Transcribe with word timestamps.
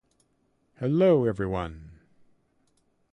Hello 0.79 1.25
everyone 1.25 2.01